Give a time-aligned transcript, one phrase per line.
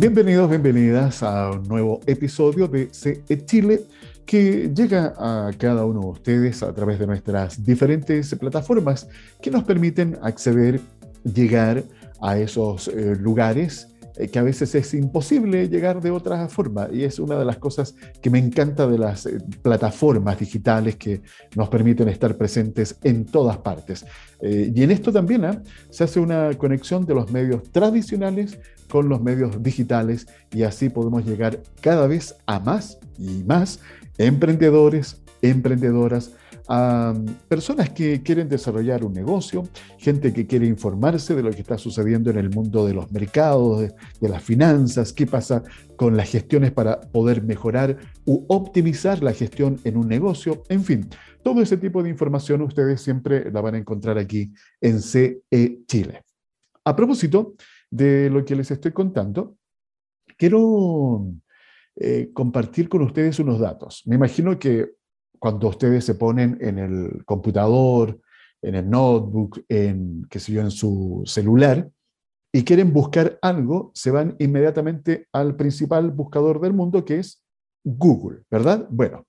[0.00, 3.82] Bienvenidos, bienvenidas a un nuevo episodio de CE Chile
[4.26, 9.08] que llega a cada uno de ustedes a través de nuestras diferentes plataformas
[9.42, 10.80] que nos permiten acceder,
[11.22, 11.84] llegar
[12.20, 13.88] a esos eh, lugares
[14.30, 16.88] que a veces es imposible llegar de otra forma.
[16.92, 21.22] Y es una de las cosas que me encanta de las eh, plataformas digitales que
[21.56, 24.04] nos permiten estar presentes en todas partes.
[24.42, 25.62] y en esto también ¿ah?
[25.90, 28.58] se hace una conexión de los medios tradicionales
[28.90, 33.80] con los medios digitales y así podemos llegar cada vez a más y más
[34.18, 36.32] emprendedores, emprendedoras,
[36.72, 37.12] a
[37.48, 39.64] personas que quieren desarrollar un negocio,
[39.98, 43.92] gente que quiere informarse de lo que está sucediendo en el mundo de los mercados,
[44.20, 45.64] de, las finanzas, qué pasa
[45.96, 51.08] con las gestiones para poder mejorar u optimizar la gestión en un negocio, en fin,
[51.42, 55.42] todo ese tipo de información ustedes siempre la van a encontrar aquí en CE
[55.88, 56.22] Chile.
[56.84, 57.54] A propósito
[57.90, 59.56] de lo que les estoy contando,
[60.36, 61.26] quiero
[61.96, 64.02] eh, compartir con ustedes unos datos.
[64.06, 64.99] Me imagino que
[65.40, 68.20] cuando ustedes se ponen en el computador,
[68.62, 71.90] en el notebook, en, en su celular,
[72.52, 77.42] y quieren buscar algo, se van inmediatamente al principal buscador del mundo, que es
[77.82, 78.86] Google, ¿verdad?
[78.90, 79.26] Bueno,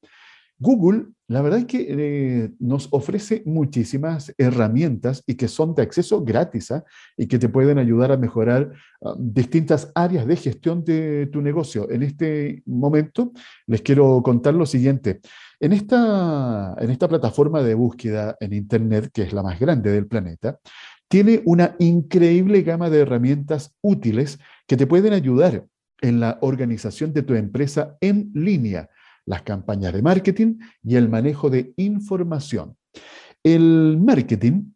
[0.61, 6.23] Google, la verdad es que eh, nos ofrece muchísimas herramientas y que son de acceso
[6.23, 6.83] gratis ¿ah?
[7.17, 8.71] y que te pueden ayudar a mejorar
[9.03, 11.89] ah, distintas áreas de gestión de tu negocio.
[11.89, 13.31] En este momento
[13.65, 15.21] les quiero contar lo siguiente.
[15.61, 20.59] En esta, plataforma de búsqueda en Internet, que es la más grande del planeta,
[21.07, 25.67] tiene una increíble gama de herramientas útiles que te pueden ayudar
[26.01, 28.89] en la organización de tu empresa en línea
[29.27, 32.75] las campañas de marketing y el manejo de información.
[33.43, 34.71] El marketing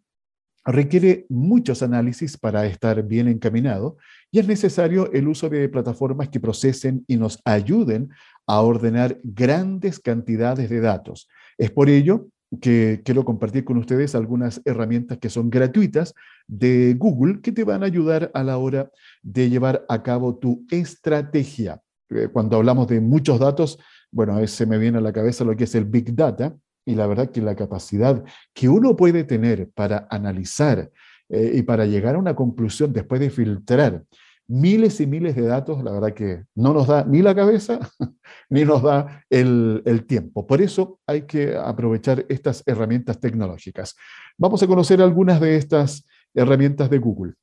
[0.65, 3.97] requiere muchos análisis para estar bien encaminado
[4.31, 8.09] y es necesario el uso de plataformas que procesen y nos ayuden
[8.47, 11.27] a ordenar grandes cantidades de datos.
[11.57, 12.27] Es por ello
[12.61, 16.13] que quiero compartir con ustedes algunas herramientas que son gratuitas
[16.47, 18.91] de Google que te van a ayudar a la hora
[19.23, 21.81] de llevar a cabo tu estrategia.
[22.09, 23.79] Eh, cuando hablamos de muchos datos,
[24.11, 26.55] bueno, se me viene a la cabeza lo que es el Big Data
[26.85, 28.23] y la verdad que la capacidad
[28.53, 30.91] que uno puede tener para analizar
[31.29, 34.03] eh, y para llegar a una conclusión después de filtrar
[34.47, 37.79] miles y miles de datos, la verdad que no nos da ni la cabeza
[38.49, 40.45] ni nos da el, tiempo.
[40.45, 43.95] Por eso hay que aprovechar estas herramientas tecnológicas.
[44.37, 47.33] Vamos a conocer algunas de estas herramientas de Google.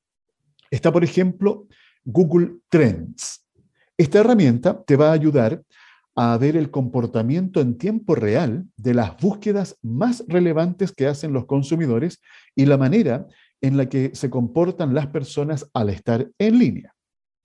[0.70, 1.66] Está, por ejemplo,
[2.04, 3.46] Google Trends.
[3.96, 5.62] Esta herramienta te va a ayudar
[6.14, 11.46] a ver el comportamiento en tiempo real de las búsquedas más relevantes que hacen los
[11.46, 12.20] consumidores
[12.54, 13.26] y la manera
[13.62, 16.94] en la que se comportan las personas al estar en línea.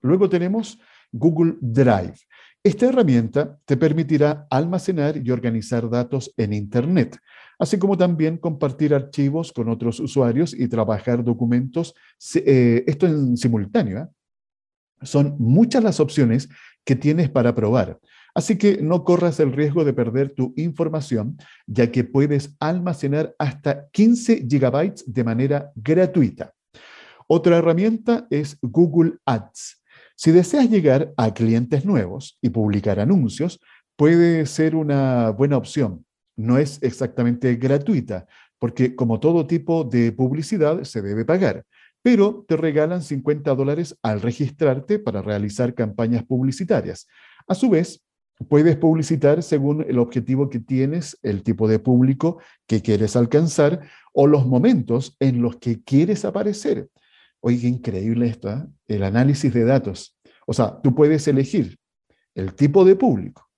[0.01, 0.79] Luego tenemos
[1.11, 2.15] Google Drive.
[2.63, 7.17] Esta herramienta te permitirá almacenar y organizar datos en Internet,
[7.59, 11.93] así como también compartir archivos con otros usuarios y trabajar documentos,
[12.35, 13.99] eh, esto en simultáneo.
[13.99, 14.07] ¿eh?
[15.03, 16.49] Son muchas las opciones
[16.83, 17.99] que tienes para probar.
[18.37, 23.89] Así que no corras el riesgo de perder tu información, ya que puedes almacenar hasta
[23.89, 26.53] 15 gigabytes de manera gratuita.
[27.25, 29.81] Otra herramienta es Google Ads.
[30.15, 33.59] Si deseas llegar a clientes nuevos y publicar anuncios,
[33.95, 36.05] puede ser una buena opción.
[36.35, 38.27] No es exactamente gratuita,
[38.59, 41.65] porque como todo tipo de publicidad se debe pagar,
[42.03, 47.07] pero te regalan 50 dólares al registrarte para realizar campañas publicitarias.
[47.47, 48.03] A su vez,
[48.47, 53.81] puedes publicitar según el objetivo que tienes, el tipo de público que quieres alcanzar
[54.13, 56.89] o los momentos en los que quieres aparecer.
[57.39, 58.65] Oye, increíble esto, ¿eh?
[58.87, 60.17] el análisis de datos.
[60.45, 61.77] O sea, tú puedes elegir
[62.35, 63.49] el tipo de público,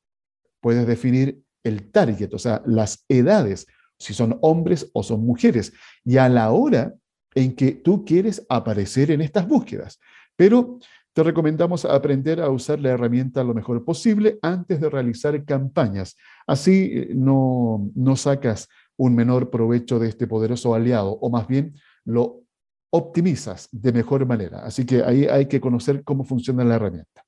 [0.62, 3.68] puedes definir el target, o sea, las edades,
[3.98, 5.74] si son hombres o son mujeres,
[6.06, 6.94] y a la hora
[7.36, 10.00] en que tú quieres aparecer en estas búsquedas.
[10.36, 10.80] Pero
[11.13, 16.15] te recomendamos aprender a usar la herramienta lo mejor posible antes de realizar campañas.
[16.45, 18.67] Así eh, no, no sacas
[18.97, 21.73] un menor provecho de este poderoso aliado, o más bien
[22.06, 22.44] lo
[22.91, 24.59] optimizas de mejor manera.
[24.59, 27.23] Así que ahí hay que conocer cómo funciona la herramienta.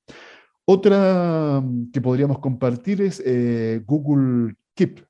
[0.64, 5.04] Otra mm, que podríamos compartir es eh, Google Keep.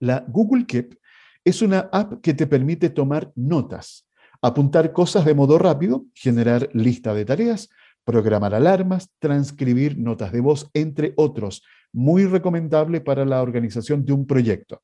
[0.00, 0.98] La Google Keep
[1.44, 4.06] es una app que te permite tomar notas
[4.42, 7.68] apuntar cosas de modo rápido, generar lista de tareas,
[8.04, 14.26] programar alarmas, transcribir notas de voz, entre otros muy recomendable para la organización de un
[14.26, 14.82] proyecto.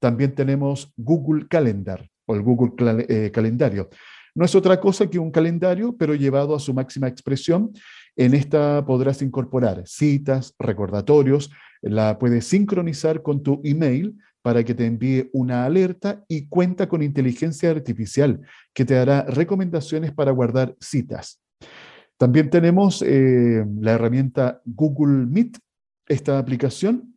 [0.00, 2.72] También tenemos Google Calendar o el Google
[3.08, 3.88] eh, Calendario.
[4.34, 7.72] No es otra cosa que un calendario, pero llevado a su máxima expresión.
[8.16, 11.50] En esta podrás incorporar citas, recordatorios,
[11.82, 17.02] la puedes sincronizar con tu email para que te envíe una alerta y cuenta con
[17.02, 18.42] inteligencia artificial
[18.74, 21.40] que te dará recomendaciones para guardar citas.
[22.18, 25.56] También tenemos eh, la herramienta Google Meet.
[26.06, 27.16] Esta aplicación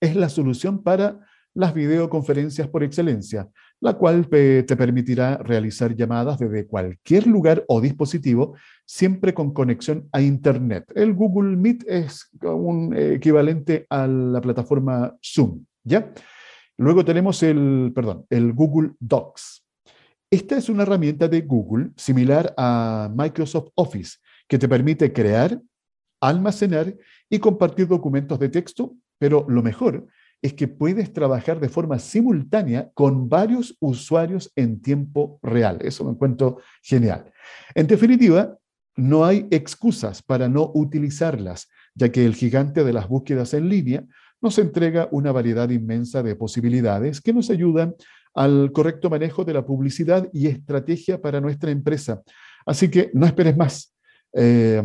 [0.00, 1.20] es la solución para
[1.54, 3.48] las videoconferencias por excelencia,
[3.80, 8.54] la cual te permitirá realizar llamadas desde cualquier lugar o dispositivo,
[8.84, 10.92] siempre con conexión a Internet.
[10.94, 16.12] El Google Meet es un equivalente a la plataforma Zoom, ¿ya?
[16.80, 19.66] Luego tenemos el, perdón, el Google Docs.
[20.30, 24.16] Esta es una herramienta de Google similar a Microsoft Office
[24.48, 25.60] que te permite crear,
[26.22, 26.96] almacenar
[27.28, 30.06] y compartir documentos de texto, pero lo mejor
[30.40, 35.80] es que puedes trabajar de forma simultánea con varios usuarios en tiempo real.
[35.82, 37.30] Eso me encuentro genial.
[37.74, 38.56] En definitiva,
[38.96, 44.06] no hay excusas para no utilizarlas, ya que el gigante de las búsquedas en línea
[44.40, 47.94] nos entrega una variedad inmensa de posibilidades que nos ayudan
[48.34, 52.22] al correcto manejo de la publicidad y estrategia para nuestra empresa.
[52.64, 53.94] Así que no esperes más.
[54.32, 54.82] Eh,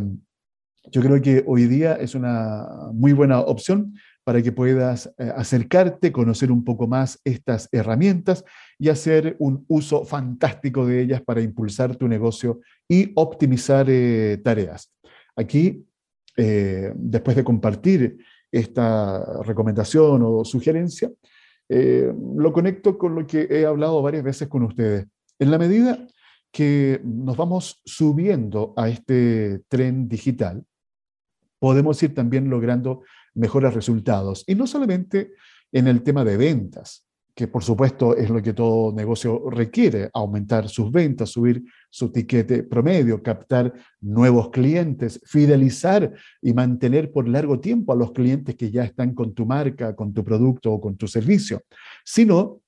[0.91, 6.11] yo creo que hoy día es una muy buena opción para que puedas eh, acercarte,
[6.11, 8.43] conocer un poco más estas herramientas
[8.79, 14.91] y hacer un uso fantástico de ellas para impulsar tu negocio y optimizar eh, tareas.
[15.35, 15.85] Aquí,
[16.37, 18.17] después de compartir
[18.51, 21.11] esta recomendación o sugerencia,
[21.67, 25.07] eh, lo conecto con lo que he hablado varias veces con ustedes.
[25.39, 26.07] En la medida
[26.51, 30.63] que nos vamos subiendo a este tren digital,
[31.59, 33.01] podemos ir también logrando
[33.33, 34.43] mejores resultados.
[34.47, 35.31] Y no solamente
[35.71, 37.04] en el tema de ventas,
[37.35, 42.63] que por supuesto es lo que todo negocio requiere, aumentar sus ventas, subir su tiquete
[42.63, 48.85] promedio, captar nuevos clientes, fidelizar y mantener por largo tiempo a los clientes que ya
[48.85, 51.61] están con tu marca, con tu producto o con tu servicio.
[52.05, 52.61] Sino,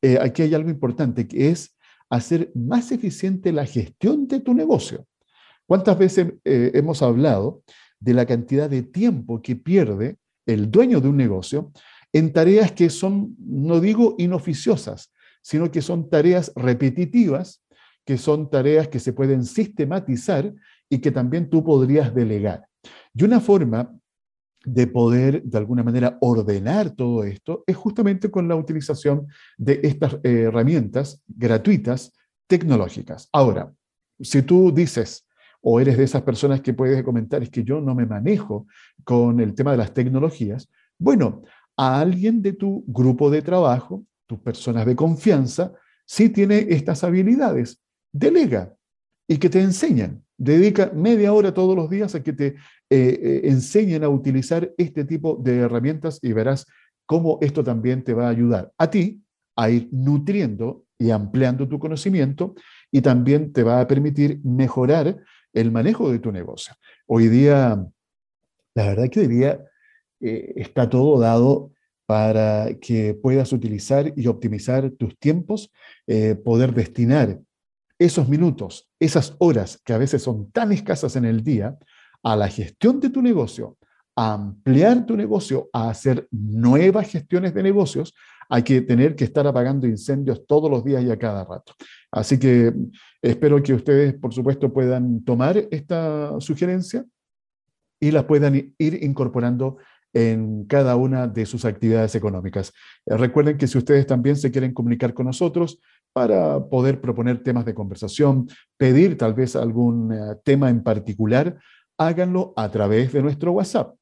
[0.00, 1.76] eh, aquí hay algo importante que es
[2.08, 5.06] hacer más eficiente la gestión de tu negocio.
[5.66, 7.62] ¿Cuántas veces eh, hemos hablado
[8.00, 10.16] de la cantidad de tiempo que pierde
[10.46, 11.72] el dueño de un negocio
[12.14, 15.12] en tareas que son, no digo inoficiosas,
[15.42, 17.62] sino que son tareas repetitivas,
[18.06, 20.54] que son tareas que se pueden sistematizar
[20.88, 22.66] y que también tú podrías delegar.
[23.14, 23.92] Y una forma
[24.64, 29.26] de poder, de alguna manera, ordenar todo esto es justamente con la utilización
[29.58, 32.12] de estas eh, herramientas gratuitas
[32.46, 33.28] tecnológicas.
[33.32, 33.72] Ahora,
[34.20, 35.26] si tú dices,
[35.60, 38.68] o eres de esas personas que puedes comentar, es que yo no me manejo
[39.02, 41.42] con el tema de las tecnologías, bueno,
[41.76, 45.72] a alguien de tu grupo de trabajo, tus personas de confianza,
[46.06, 47.80] si tiene estas habilidades.
[48.12, 48.74] Delega
[49.26, 50.24] y que te enseñen.
[50.36, 52.54] Dedica media hora todos los días a que te eh,
[52.90, 56.66] eh, enseñen a utilizar este tipo de herramientas y verás
[57.06, 59.22] cómo esto también te va a ayudar a ti
[59.56, 62.54] a ir nutriendo y ampliando tu conocimiento
[62.90, 65.18] y también te va a permitir mejorar
[65.52, 66.74] el manejo de tu negocio.
[67.06, 67.86] Hoy día,
[68.74, 69.64] la verdad que día
[70.20, 71.72] eh, está todo dado
[72.06, 75.72] para que puedas utilizar y optimizar tus tiempos,
[76.06, 77.40] eh, poder destinar
[77.98, 81.78] esos minutos, esas horas que a veces son tan escasas en el día,
[82.22, 83.78] a la gestión de tu negocio,
[84.16, 88.14] a ampliar tu negocio, a hacer nuevas gestiones de negocios,
[88.48, 91.74] hay que tener que estar apagando incendios todos los días y a cada rato.
[92.10, 92.72] Así que
[93.22, 97.04] espero que ustedes, por supuesto, puedan tomar esta sugerencia
[98.00, 99.78] y la puedan ir incorporando
[100.14, 102.72] en cada una de sus actividades económicas.
[103.04, 105.80] Eh, recuerden que si ustedes también se quieren comunicar con nosotros
[106.12, 111.58] para poder proponer temas de conversación, pedir tal vez algún eh, tema en particular,
[111.98, 113.96] háganlo a través de nuestro WhatsApp.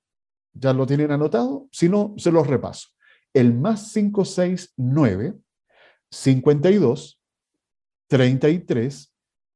[0.52, 1.66] ¿Ya lo tienen anotado?
[1.72, 2.88] Si no, se los repaso.
[3.32, 5.34] El más 569
[6.10, 7.18] 52
[8.08, 9.14] 33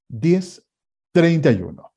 [0.08, 0.66] 10
[1.12, 1.92] 31.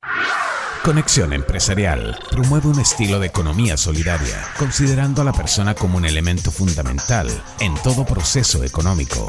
[0.84, 6.50] Conexión Empresarial promueve un estilo de economía solidaria, considerando a la persona como un elemento
[6.50, 7.28] fundamental
[7.60, 9.26] en todo proceso económico.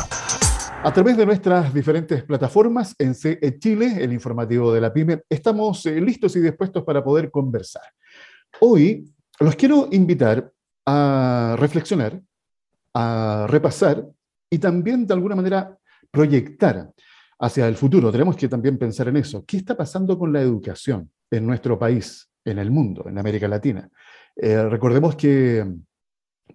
[0.82, 5.86] A través de nuestras diferentes plataformas en CE Chile, el informativo de la PyME, estamos
[5.86, 7.84] eh, listos y dispuestos para poder conversar.
[8.62, 10.50] Hoy los quiero invitar
[10.86, 12.22] a reflexionar,
[12.94, 14.08] a repasar
[14.50, 15.78] y también de alguna manera
[16.12, 16.92] proyectar
[17.42, 18.12] hacia el futuro.
[18.12, 19.44] Tenemos que también pensar en eso.
[19.46, 21.10] ¿Qué está pasando con la educación?
[21.32, 23.90] en nuestro país, en el mundo, en América Latina.
[24.36, 25.66] recordemos que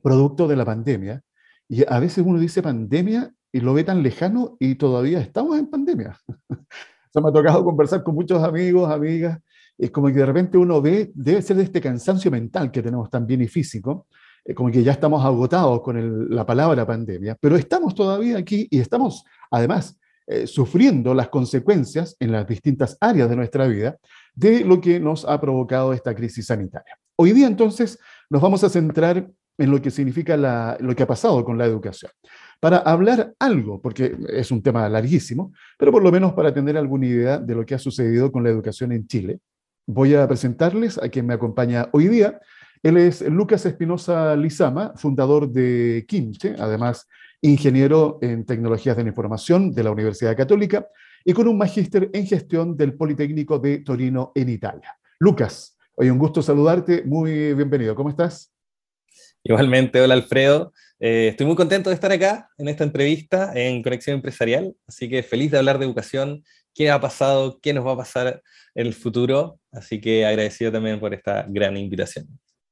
[0.03, 1.23] producto de la pandemia,
[1.69, 5.69] y a veces uno dice pandemia y lo ve tan lejano y todavía estamos en
[5.69, 6.17] pandemia.
[7.13, 9.41] Se me ha tocado conversar con muchos amigos, amigas,
[9.79, 13.11] es como que de repente uno ve, debe ser de este cansancio mental que tenemos
[13.11, 14.07] también y físico,
[14.45, 18.81] eh, como que ya estamos agotados con la palabra pandemia, pero estamos todavía aquí y
[18.81, 23.97] estamos además eh, sufriendo las consecuencias en las distintas áreas de nuestra vida
[24.35, 26.99] de lo que nos ha provocado esta crisis sanitaria.
[27.17, 30.37] Hoy día entonces nos vamos a centrar en lo que significa
[30.81, 32.11] lo que ha pasado con la educación.
[32.61, 37.07] Para hablar algo, porque es un tema larguísimo, pero por lo menos para tener alguna
[37.07, 39.41] idea de lo que ha sucedido con la educación en Chile,
[39.87, 42.41] voy a presentarles a quien me acompaña hoy día.
[42.83, 47.07] Él es Lucas Espinosa Lizama, fundador de Quinche, además
[47.43, 50.87] ingeniero en tecnologías de la información de la Universidad Católica
[51.25, 54.97] y con un magíster en gestión del Politécnico de Torino en Italia.
[55.19, 58.53] Lucas, hoy un gusto saludarte, muy bienvenido, ¿cómo estás?
[59.43, 60.73] Igualmente, hola Alfredo.
[60.99, 65.23] Eh, estoy muy contento de estar acá en esta entrevista en Conexión Empresarial, así que
[65.23, 66.43] feliz de hablar de educación,
[66.75, 68.43] qué ha pasado, qué nos va a pasar
[68.75, 72.27] en el futuro, así que agradecido también por esta gran invitación.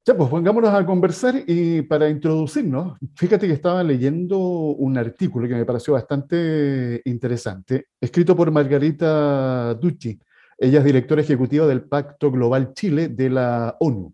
[0.06, 5.54] Ya, pues pongámonos a conversar y para introducirnos, fíjate que estaba leyendo un artículo que
[5.54, 10.20] me pareció bastante interesante, escrito por Margarita Ducci.
[10.58, 14.12] Ella es directora ejecutiva del Pacto Global Chile de la ONU.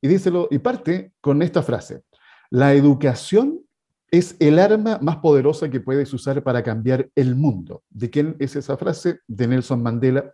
[0.00, 2.02] Y, díselo, y parte con esta frase.
[2.50, 3.62] La educación
[4.12, 7.82] es el arma más poderosa que puedes usar para cambiar el mundo.
[7.90, 9.18] ¿De quién es esa frase?
[9.26, 10.30] De Nelson Mandela,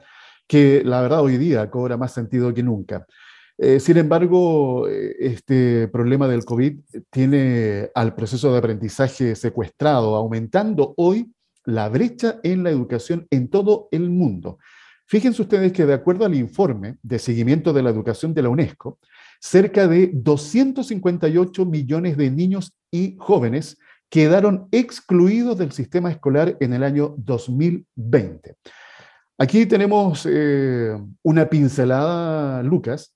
[0.47, 3.07] que la verdad hoy día cobra más sentido que nunca.
[3.61, 6.79] Eh, sin embargo, eh, este problema del COVID
[7.11, 11.33] tiene al proceso de aprendizaje secuestrado, aumentando hoy
[11.65, 14.59] la brecha en la educación en todo el mundo.
[15.07, 18.99] Fíjense ustedes que de acuerdo al informe de seguimiento de la educación de la UNESCO,
[19.41, 23.77] cerca de 258 millones de niños y jóvenes
[24.09, 28.57] quedaron excluidos del sistema escolar en el año 2020.
[29.37, 33.15] Aquí tenemos eh, una pincelada, Lucas,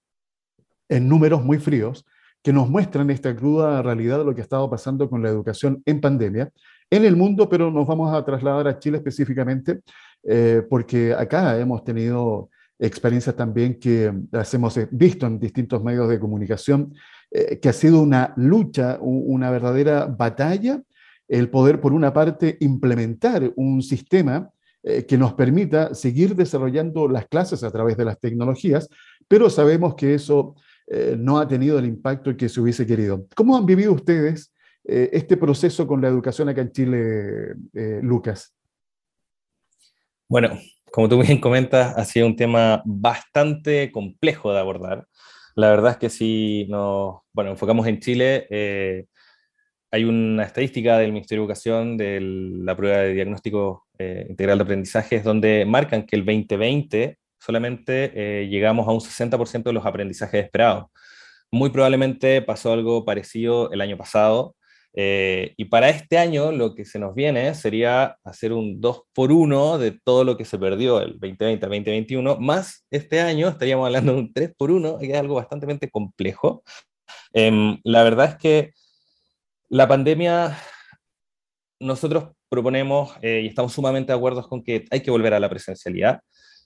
[0.92, 2.04] en números muy fríos,
[2.42, 5.82] que nos muestran esta cruda realidad de lo que ha estado pasando con la educación
[5.86, 6.50] en pandemia
[6.90, 9.80] en el mundo, pero nos vamos a trasladar a Chile específicamente,
[10.24, 16.20] eh, porque acá hemos tenido experiencias también que las hemos visto en distintos medios de
[16.20, 16.92] comunicación,
[17.30, 20.82] eh, que ha sido una lucha, una verdadera batalla,
[21.28, 24.50] el poder, por una parte, implementar un sistema
[24.82, 28.88] eh, que nos permita seguir desarrollando las clases a través de las tecnologías,
[29.28, 33.26] pero sabemos que eso eh, no ha tenido el impacto que se hubiese querido.
[33.34, 34.52] ¿Cómo han vivido ustedes
[34.84, 37.54] este proceso con la educación acá en Chile,
[38.02, 38.52] Lucas?
[40.28, 40.58] Bueno,
[40.92, 45.06] como tú bien comentas, ha sido un tema bastante complejo de abordar.
[45.54, 49.06] La verdad es que si nos bueno, enfocamos en Chile, eh,
[49.90, 54.64] hay una estadística del Ministerio de Educación de la prueba de diagnóstico eh, integral de
[54.64, 60.44] aprendizajes donde marcan que el 2020 solamente eh, llegamos a un 60% de los aprendizajes
[60.44, 60.86] esperados.
[61.50, 64.54] Muy probablemente pasó algo parecido el año pasado,
[64.94, 69.32] eh, y para este año lo que se nos viene sería hacer un 2 por
[69.32, 73.86] 1 de todo lo que se perdió el 2020 al 2021, más este año estaríamos
[73.86, 76.62] hablando de un 3 por 1, que es algo bastante complejo.
[77.32, 78.72] Em, la verdad es que
[79.70, 80.58] la pandemia,
[81.80, 85.48] nosotros proponemos eh, y estamos sumamente de acuerdo con que hay que volver a la
[85.48, 86.20] presencialidad.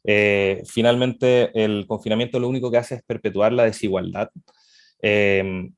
[0.07, 4.31] Eh, finalmente, el confinamiento lo único que hace es perpetuar la desigualdad.
[5.03, 5.75] Em,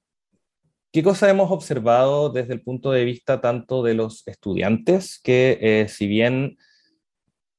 [0.93, 5.89] ¿Qué cosa hemos observado desde el punto de vista tanto de los estudiantes, que eh,
[5.89, 6.57] si bien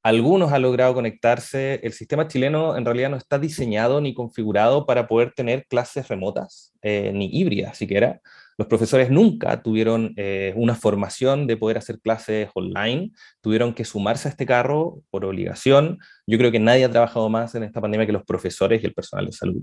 [0.02, 5.06] algunos han logrado conectarse, el sistema chileno en realidad no está diseñado ni configurado para
[5.06, 8.20] poder tener clases remotas, eh, ni híbridas siquiera.
[8.60, 14.28] Los profesores nunca tuvieron eh, una formación de poder hacer clases online, tuvieron que sumarse
[14.28, 15.98] a este carro por obligación.
[16.26, 18.92] Yo creo que nadie ha trabajado más en esta pandemia que los profesores y el
[18.92, 19.62] personal de salud.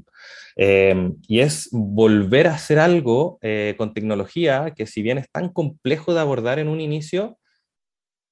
[0.56, 5.50] Em, y es volver a hacer algo eh, con tecnología que si bien es tan
[5.50, 7.38] complejo de abordar en un inicio,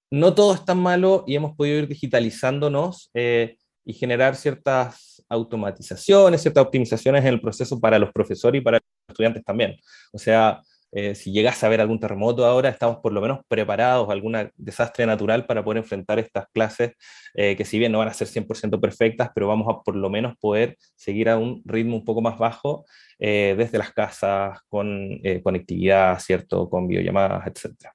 [0.10, 6.42] no todo es tan malo y hemos podido ir digitalizándonos eh, y generar ciertas automatizaciones,
[6.42, 9.78] ciertas optimizaciones en el proceso para los profesores y para estudiantes también.
[10.12, 10.62] O sea,
[10.98, 14.50] eh, si llegas a ver algún terremoto ahora, estamos por lo menos preparados a algún
[14.56, 16.94] desastre natural para poder enfrentar estas clases,
[17.34, 20.10] eh, que si bien no van a ser 100% perfectas, pero vamos a por lo
[20.10, 22.86] menos poder seguir a un ritmo un poco más bajo
[23.20, 26.70] eh, desde las casas, con conectividad, ¿cierto?
[26.70, 27.92] Con videollamadas, etc.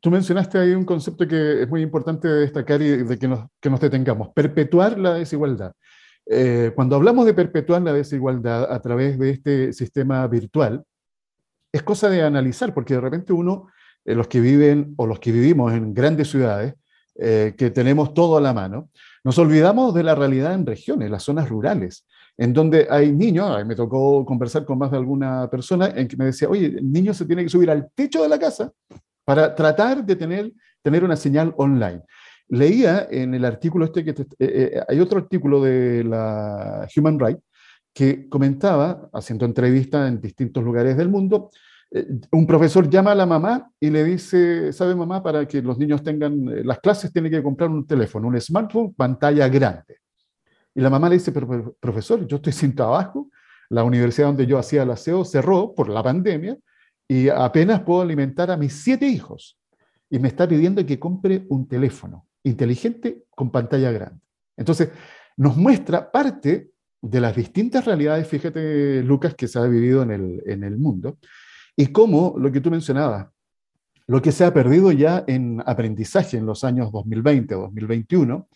[0.00, 3.70] tú mencionaste ahí un concepto que es muy importante destacar y de que nos, que
[3.70, 5.72] nos detengamos, perpetuar la desigualdad.
[6.28, 10.84] Eh, cuando hablamos de perpetuar la desigualdad a través de este sistema virtual,
[11.72, 13.68] es cosa de analizar, porque de repente uno,
[14.04, 16.74] eh, los que viven o los que vivimos en grandes ciudades,
[17.14, 18.90] eh, que tenemos todo a la mano,
[19.24, 22.06] nos olvidamos de la realidad en regiones, las zonas rurales,
[22.36, 26.26] en donde hay niños, me tocó conversar con más de alguna persona en que me
[26.26, 28.70] decía, oye, el niño se tiene que subir al techo de la casa
[29.24, 30.52] para tratar de tener,
[30.82, 32.02] tener una señal online.
[32.48, 37.42] Leía en el artículo este que eh, eh, hay otro artículo de la Human Rights
[37.92, 41.50] que comentaba, haciendo entrevistas en distintos lugares del mundo,
[41.90, 45.22] eh, un profesor llama a la mamá y le dice, ¿sabe mamá?
[45.22, 49.48] Para que los niños tengan las clases tiene que comprar un teléfono, un smartphone, pantalla
[49.48, 49.98] grande.
[50.74, 53.28] Y la mamá le dice, pero profesor, yo estoy sin trabajo,
[53.70, 56.56] la universidad donde yo hacía el aseo cerró por la pandemia
[57.08, 59.58] y apenas puedo alimentar a mis siete hijos.
[60.08, 64.20] Y me está pidiendo que compre un teléfono inteligente con pantalla grande.
[64.56, 64.90] Entonces,
[65.36, 66.70] nos muestra parte
[67.02, 71.18] de las distintas realidades, fíjate, Lucas, que se ha vivido en el, en el mundo,
[71.76, 73.28] y cómo lo que tú mencionabas,
[74.06, 78.48] lo que se ha perdido ya en aprendizaje en los años 2020 o 2021,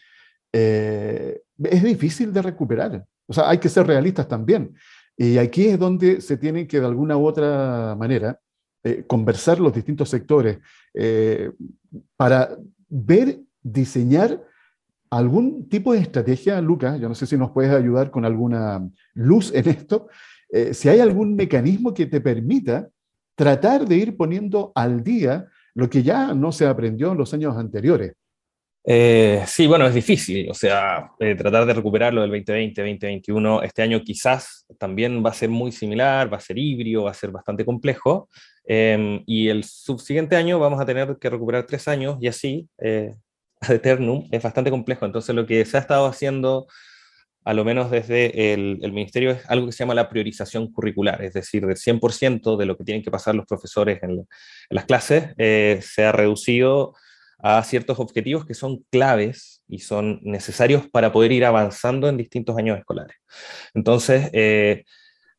[0.52, 3.04] eh, es difícil de recuperar.
[3.26, 4.74] O sea, hay que ser realistas también.
[5.16, 8.38] Y aquí es donde se tienen que, de alguna u otra manera,
[8.82, 10.58] eh, conversar los distintos sectores
[10.94, 11.50] eh,
[12.16, 12.56] para
[12.88, 14.42] ver diseñar
[15.10, 19.52] algún tipo de estrategia, Lucas, yo no sé si nos puedes ayudar con alguna luz
[19.52, 20.08] en esto,
[20.50, 22.88] eh, si hay algún mecanismo que te permita
[23.34, 27.56] tratar de ir poniendo al día lo que ya no se aprendió en los años
[27.56, 28.12] anteriores.
[28.84, 33.82] Eh, sí, bueno, es difícil, o sea, eh, tratar de recuperarlo del 2020, 2021, este
[33.82, 37.30] año quizás también va a ser muy similar, va a ser híbrido, va a ser
[37.30, 38.28] bastante complejo,
[38.64, 42.68] em, y el subsiguiente año vamos a tener que recuperar tres años y así
[43.68, 45.06] ad eternum es bastante complejo.
[45.06, 46.66] Entonces, lo que se ha estado haciendo,
[47.44, 51.34] a lo menos desde el, ministerio, es algo que se llama la priorización curricular, es
[51.34, 54.26] decir, del 100% de lo que tienen que pasar los profesores en,
[54.70, 56.94] las clases, eh, se ha reducido
[57.42, 62.56] a ciertos objetivos que son claves y son necesarios para poder ir avanzando en distintos
[62.58, 63.16] años escolares.
[63.72, 64.84] Entonces, eh,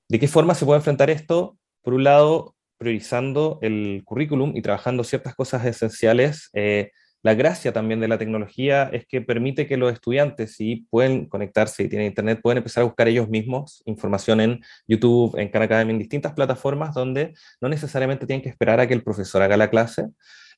[0.09, 1.57] ¿de qué forma se puede enfrentar esto?
[1.83, 6.91] Por un lado, priorizando el currículum y trabajando ciertas cosas esenciales eh,
[7.23, 11.83] la gracia también de la tecnología es que permite que los estudiantes, si pueden conectarse
[11.83, 15.91] y tienen internet, pueden empezar a buscar ellos mismos información en YouTube, en Khan Academy,
[15.91, 19.69] en distintas plataformas donde no necesariamente tienen que esperar a que el profesor haga la
[19.69, 20.07] clase,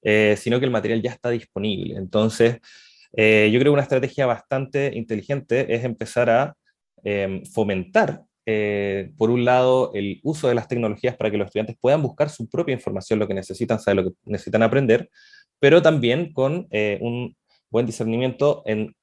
[0.04, 1.96] eh, sino que el material ya está disponible.
[1.98, 2.60] Entonces,
[3.16, 6.56] eh, yo creo que una estrategia bastante inteligente es empezar a
[7.04, 11.78] em, fomentar eh, por un lado, el uso de las tecnologías para que los estudiantes
[11.80, 15.10] puedan buscar su propia información, lo que necesitan, saber lo que necesitan aprender,
[15.64, 17.38] pero también con eh, un
[17.70, 18.94] buen discernimiento en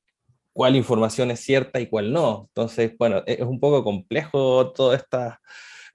[0.52, 2.48] cuál información es cierta y cuál no.
[2.48, 5.38] Entonces, bueno, e-, es un poco complejo todas estas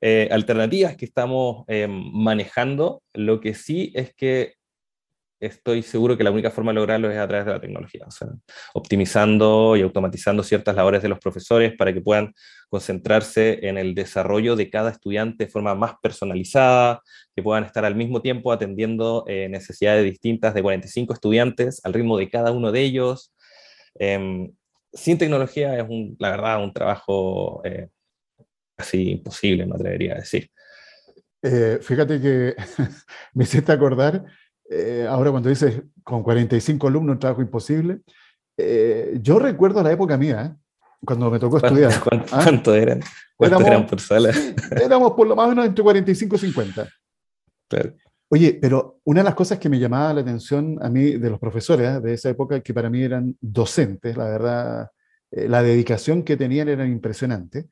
[0.01, 3.03] eh, alternativas que estamos eh, manejando.
[3.13, 4.55] Lo que sí es que
[5.39, 8.11] estoy seguro que la única forma de lograrlo es a través de la tecnología, o
[8.11, 8.29] sea,
[8.73, 12.33] optimizando y automatizando ciertas labores de los profesores para que puedan
[12.69, 17.01] concentrarse en el desarrollo de cada estudiante de forma más personalizada,
[17.35, 22.17] que puedan estar al mismo tiempo atendiendo eh, necesidades distintas de 45 estudiantes al ritmo
[22.17, 23.33] de cada uno de ellos.
[23.95, 24.51] Em,
[24.93, 25.85] sin tecnología es,
[26.19, 27.89] la verdad, un trabajo eh,
[28.75, 30.49] casi imposible, me atrevería a decir.
[31.41, 32.55] Eh, fíjate que
[33.33, 34.25] me hiciste acordar
[34.69, 38.01] eh, ahora cuando dices con 45 alumnos un trabajo imposible,
[38.57, 40.87] eh, yo recuerdo la época mía, ¿eh?
[41.05, 41.93] cuando me tocó estudiar.
[41.99, 42.77] ¿Cuánto, ¿ah?
[42.77, 43.01] eran?
[43.35, 44.31] ¿Cuánto eran por sala?
[44.71, 46.89] éramos por lo más menos entre 45 y 50.
[48.29, 51.39] Oye, pero una de las cosas que me llamaba la atención a mí de los
[51.39, 54.89] profesores de esa época, que para mí eran docentes, la verdad,
[55.31, 57.67] la dedicación que tenían era impresionante.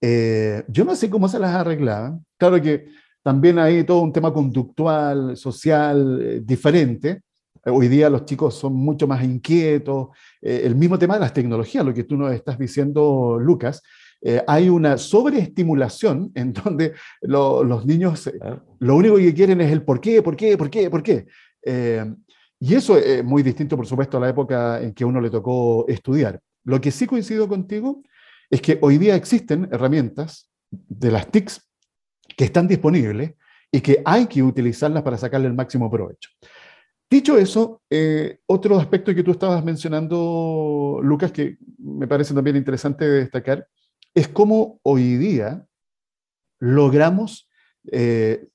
[0.00, 2.24] yo no sé cómo se las arreglaban.
[2.38, 2.86] Claro que
[3.22, 7.22] también hay todo un tema conductual, social, eh, diferente.
[7.66, 10.08] Hoy día los chicos son mucho más inquietos.
[10.40, 13.82] Eh, el mismo tema de las tecnologías, lo que tú nos estás diciendo, Lucas.
[14.22, 18.30] Eh, hay una sobreestimulación en donde los niños
[18.78, 21.26] lo único que quieren es el por qué, por qué, por qué, por qué.
[22.58, 25.86] y eso es muy distinto, por supuesto, a la época en que uno le tocó
[25.88, 26.40] estudiar.
[26.64, 28.02] Lo que sí coincido contigo
[28.50, 31.69] es que hoy día existen herramientas de las TICs
[32.40, 33.34] que están disponibles
[33.70, 36.30] y que hay que utilizarlas para sacarle el máximo provecho.
[37.10, 43.04] Dicho eso, eh, otro aspecto que tú estabas mencionando, Lucas, que me parece también interesante
[43.04, 43.68] destacar,
[44.14, 45.66] es cómo hoy día
[46.60, 47.46] logramos
[47.92, 48.48] eh,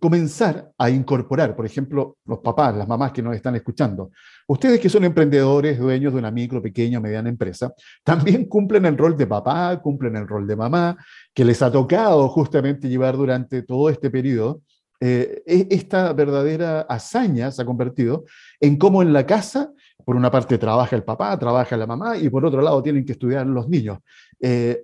[0.00, 4.10] comenzar a incorporar, por ejemplo, los papás, las mamás que nos están escuchando,
[4.48, 7.72] ustedes que son emprendedores, dueños de una micro, pequeña o mediana empresa,
[8.02, 10.96] también cumplen el rol de papá, cumplen el rol de mamá,
[11.32, 14.62] que les ha tocado justamente llevar durante todo este periodo.
[15.00, 18.24] Eh, e-, esta verdadera hazaña se ha convertido
[18.60, 19.72] en cómo en la casa,
[20.04, 23.12] por una parte trabaja el papá, trabaja la mamá y por otro lado tienen que
[23.12, 23.98] estudiar los niños.
[24.40, 24.82] Eh,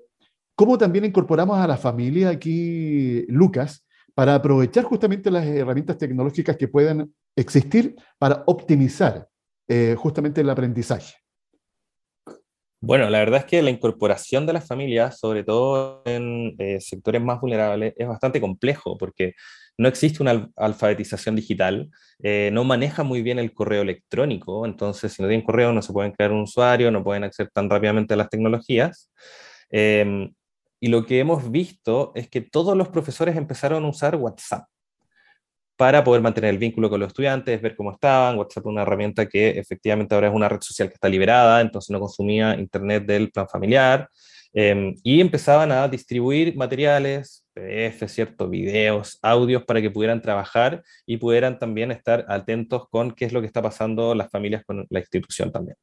[0.54, 3.84] ¿Cómo también incorporamos a la familia aquí, Lucas,
[4.18, 9.28] para aprovechar justamente las herramientas tecnológicas que pueden existir para optimizar
[9.68, 11.14] eh, justamente el aprendizaje.
[12.80, 17.22] Bueno, la verdad es que la incorporación de las familias, sobre todo en eh, sectores
[17.22, 19.34] más vulnerables, es bastante complejo porque
[19.76, 21.88] no existe una alfabetización digital,
[22.20, 25.92] eh, no maneja muy bien el correo electrónico, entonces si no tienen correo no se
[25.92, 29.12] pueden crear un usuario, no pueden acceder tan rápidamente a las tecnologías.
[29.70, 30.34] Em,
[30.80, 34.68] y lo que hemos visto es que todos los profesores empezaron a usar WhatsApp
[35.76, 38.36] para poder mantener el vínculo con los estudiantes, ver cómo estaban.
[38.36, 41.90] WhatsApp es una herramienta que efectivamente ahora es una red social que está liberada, entonces
[41.90, 44.08] no consumía internet del plan familiar.
[44.52, 48.48] Em, y empezaban a distribuir materiales, PDF, ¿cierto?
[48.48, 53.40] videos, audios para que pudieran trabajar y pudieran también estar atentos con qué es lo
[53.40, 55.76] que está pasando las familias con la institución también.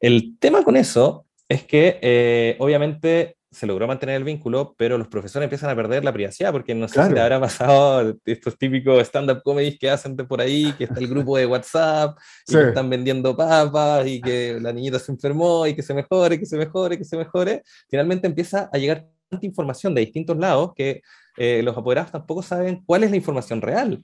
[0.00, 5.08] El tema con eso es que eh, obviamente se logró mantener el vínculo, pero los
[5.08, 9.02] profesores empiezan a perder la privacidad, porque no sé si te habrá pasado estos típicos
[9.02, 12.16] stand-up comedies que hacen de por ahí, que está el grupo de WhatsApp,
[12.46, 16.38] y que están vendiendo papas, y que la niñita se enfermó, y que se mejore,
[16.38, 17.62] que se mejore, que se mejore.
[17.90, 21.02] Finalmente empieza a llegar tanta información de distintos lados que
[21.36, 24.00] eh, los apoderados tampoco saben cuál es la información real.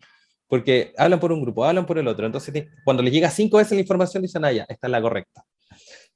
[0.49, 2.27] Porque hablan por un grupo, hablan por el otro.
[2.27, 5.45] Entonces, cuando les llega cinco veces la información, dicen, ah, ya, esta es la correcta.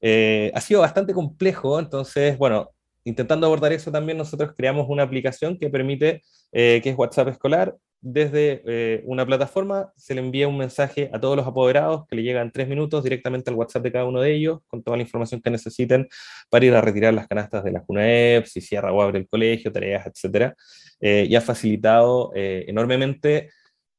[0.01, 2.70] Eh, ha sido bastante complejo, entonces, bueno,
[3.09, 7.75] intentando abordar eso también, nosotros creamos una aplicación que permite, eh, que es WhatsApp escolar,
[8.01, 12.23] desde eh, una plataforma se le envía un mensaje a todos los apoderados que le
[12.23, 15.03] llega en tres minutos directamente al WhatsApp de cada uno de ellos, con toda la
[15.03, 16.07] información que necesiten
[16.49, 19.73] para ir a retirar las canastas de la CUNAEP, si cierra o abre el colegio,
[19.73, 20.53] tareas, etc.
[21.01, 23.49] Eh, y ha facilitado enormemente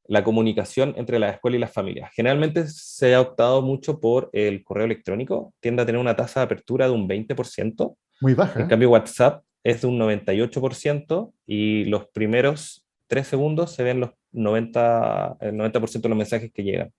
[0.08, 2.12] la comunicación entre la escuela y las familias.
[2.13, 6.45] Generalmente se ha optado mucho por el correo electrónico, tiende a tener una tasa de
[6.45, 8.60] apertura de un 20%, muy baja.
[8.60, 14.12] En cambio, WhatsApp es de un 98% y los primeros tres segundos se ven los
[14.32, 16.93] 90, el 90% de los mensajes que llegan.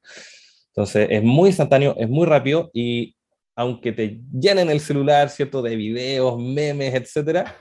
[0.69, 3.17] Entonces, es muy instantáneo, es muy rápido y
[3.57, 5.63] aunque te llenen el celular, ¿cierto?
[5.63, 7.57] De videos, memes, etcétera,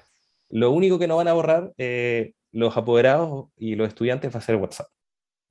[0.50, 4.43] lo único que no van a borrar eh, los apoderados y los estudiantes va a
[4.43, 4.88] ser WhatsApp.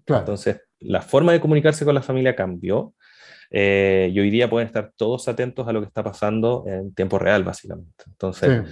[0.07, 2.95] Entonces, la forma de comunicarse con la familia cambió
[3.51, 7.19] eh, y hoy día pueden estar todos atentos a lo que está pasando en tiempo
[7.19, 8.05] real, básicamente.
[8.07, 8.65] Entonces,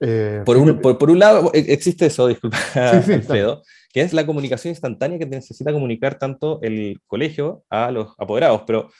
[0.00, 4.70] eh, por, un, por, un, lado, e, existe eso, disculpa, Alfredo, que es la comunicación
[4.70, 8.90] instantánea que necesita comunicar tanto el colegio a los apoderados, pero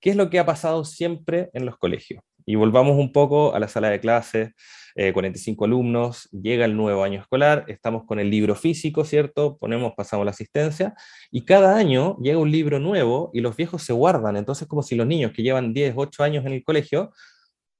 [0.00, 2.22] ¿qué es lo que ha pasado siempre en los colegios?
[2.46, 4.52] Y volvamos un poco a la sala de clases,
[4.94, 9.56] 45 eh, alumnos, llega el nuevo año escolar, estamos con el libro físico, ¿cierto?
[9.58, 10.94] Ponemos, pasamos la asistencia,
[11.30, 14.94] y cada año llega un libro nuevo y los viejos se guardan, entonces como si
[14.94, 17.12] los niños que llevan 10, 8 años en el colegio,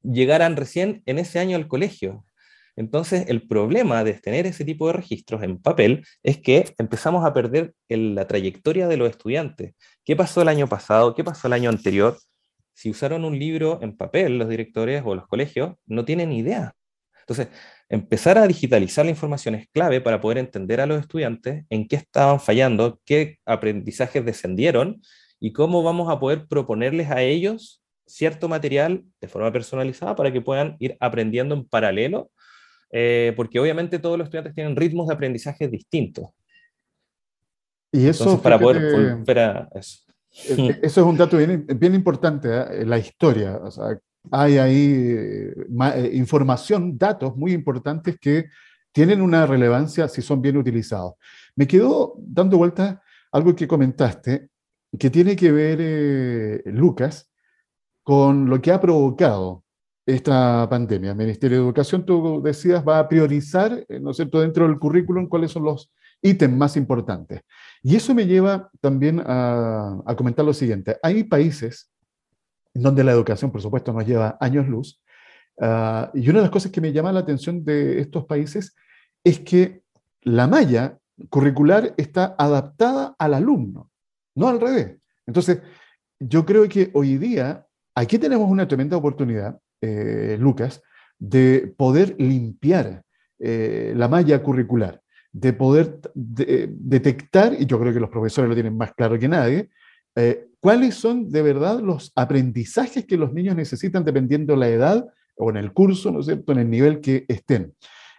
[0.03, 2.25] llegaran recién en ese año al colegio.
[2.75, 7.35] Entonces, el problema de tener ese tipo de registros en papel es que empezamos a
[7.35, 9.75] perder la trayectoria de los estudiantes.
[10.05, 11.15] ¿Qué pasó el año pasado?
[11.15, 12.17] ¿Qué pasó el año anterior?
[12.75, 16.75] Si usaron un libro en papel, los directores o los colegios no tienen idea.
[17.21, 17.49] Entonces,
[17.89, 21.97] empezar a digitalizar la información es clave para poder entender a los estudiantes en qué
[21.97, 25.01] estaban fallando, qué aprendizajes descendieron
[25.39, 30.41] y cómo vamos a poder proponerles a ellos cierto material de forma personalizada para que
[30.41, 32.31] puedan ir aprendiendo en paralelo,
[32.91, 36.27] eh, porque obviamente todos los estudiantes tienen ritmos de aprendizaje distintos.
[37.91, 40.12] Y eso, para poder volver a eso.
[40.49, 43.57] Eh, eh, eso es un dato bien, bien importante, la historia.
[43.63, 43.99] O sea,
[44.31, 48.47] hay ahí eh, información, datos muy importantes que
[48.93, 51.15] tienen una relevancia si son bien utilizados.
[51.57, 54.49] Me quedó dando vuelta algo que comentaste,
[54.99, 57.31] que tiene que ver, eh, Lucas,
[58.03, 59.65] con lo que ha provocado
[60.05, 61.15] esta pandemia.
[61.15, 65.29] Ministerio de Educación, tú decías, va a priorizar, eh, ¿no es cierto?, dentro del currículum
[65.29, 65.91] cuáles son los
[66.23, 67.43] ítems más importantes.
[67.83, 70.97] Y eso me lleva también a, a comentar lo siguiente.
[71.03, 71.91] Hay países
[72.75, 75.03] donde la educación, por supuesto, nos lleva años luz.
[75.61, 78.75] Ah, y una de las cosas que me llama la atención de estos países
[79.23, 79.83] es que
[80.23, 83.91] la malla curricular está adaptada al alumno,
[84.35, 84.97] no al revés.
[85.27, 85.61] Entonces,
[86.19, 90.83] yo creo que hoy día aquí tenemos una tremenda oportunidad, eh, Lucas,
[91.19, 93.03] de poder limpiar
[93.39, 95.02] eh, la malla curricular.
[95.33, 99.71] De poder detectar, y yo creo que los profesores lo tienen más claro que nadie,
[100.15, 105.07] eh, cuáles son de verdad los aprendizajes que los niños necesitan dependiendo de la edad
[105.37, 107.75] o en el curso, ¿no es cierto?, en el nivel que estén.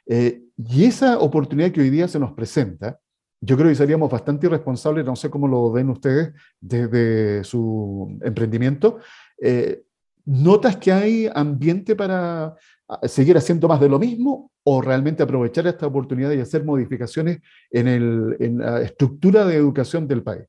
[0.07, 2.99] Eh, y esa oportunidad que hoy día se nos presenta,
[3.39, 8.99] yo creo que seríamos bastante irresponsables, no sé cómo lo ven ustedes desde su emprendimiento.
[9.39, 9.83] Eh,
[10.25, 12.55] ¿Notas que hay ambiente para
[12.87, 17.39] ah, seguir haciendo más de lo mismo o realmente aprovechar esta oportunidad y hacer modificaciones
[17.71, 20.45] en, la estructura de educación del país?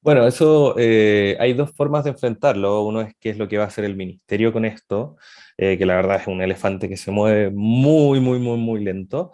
[0.00, 2.82] Bueno, eso eh, hay dos formas de enfrentarlo.
[2.82, 5.16] Uno es qué es lo que va a hacer el ministerio con esto,
[5.56, 9.30] eh, que la verdad es un elefante que se mueve muy, muy, muy, muy lento.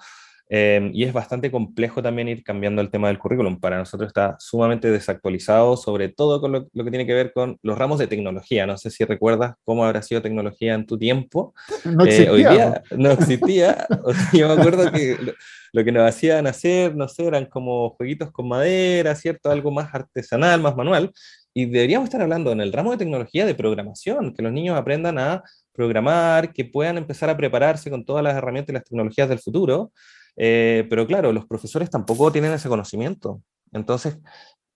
[0.51, 3.61] Em, y es bastante complejo también ir cambiando el tema del currículum.
[3.61, 7.77] Para nosotros está sumamente desactualizado, sobre todo con lo, que tiene que ver con los
[7.77, 8.67] ramos de tecnología.
[8.67, 11.55] No sé si recuerdas cómo habrá sido tecnología en tu tiempo.
[11.85, 12.27] No existía.
[12.27, 13.87] Eh, hoy día no existía.
[14.33, 15.19] yo me acuerdo que
[15.73, 19.51] lo que nos hacían hacer, no sé, eran como jueguitos con madera, ¿cierto?
[19.51, 21.13] Algo más artesanal, más manual.
[21.53, 25.19] Y deberíamos estar hablando en el ramo de tecnología de programación, que los niños aprendan
[25.19, 29.41] a programar, que puedan empezar a prepararse con todas las herramientas y las tecnologías del
[29.41, 29.93] futuro.
[30.39, 33.43] Eh, pero claro, los profesores tampoco tienen ese conocimiento.
[33.73, 34.19] Entonces,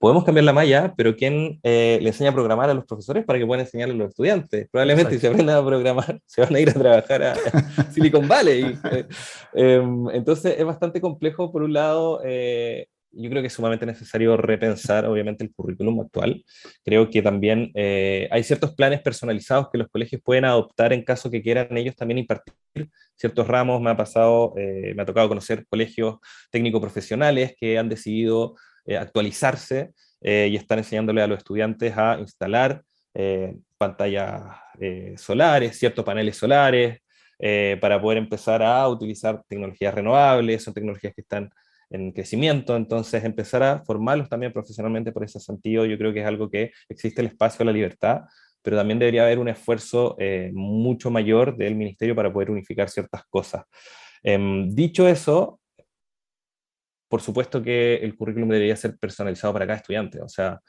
[0.03, 3.39] podemos cambiar la malla, pero ¿quién eh, le enseña a programar a los profesores para
[3.39, 4.69] que puedan enseñarle a los estudiantes?
[4.69, 7.37] Probablemente si se aprendan a programar, se van a ir a trabajar a
[7.93, 8.77] Silicon Valley.
[9.55, 13.87] Eh, em, entonces es bastante complejo, por un lado, eh, yo creo que es sumamente
[13.87, 16.45] necesario repensar, obviamente, el currículum actual.
[16.85, 21.43] Creo que también hay ciertos planes personalizados que los colegios pueden adoptar en caso que
[21.43, 22.55] quieran ellos también impartir
[23.17, 23.81] ciertos ramos.
[23.81, 26.17] Me ha pasado, me ha tocado conocer colegios
[26.51, 32.83] técnico-profesionales que han decidido eh, actualizarse eh, y están enseñándole a los estudiantes a instalar
[33.15, 34.43] eh, pantallas
[35.17, 36.99] solares, ciertos paneles solares,
[37.81, 41.51] para poder empezar a utilizar tecnologías renovables, son tecnologías que están
[41.93, 46.27] en crecimiento, entonces empezar a formarlos también profesionalmente por ese sentido, yo creo que es
[46.27, 48.23] algo que existe el espacio a la libertad,
[48.63, 50.17] pero también debería haber un esfuerzo
[50.53, 53.65] mucho mayor del ministerio para poder unificar ciertas cosas.
[54.23, 55.61] Em, dicho eso,
[57.09, 60.23] por supuesto que el currículum debería ser personalizado para cada estudiante.
[60.23, 60.61] O sea,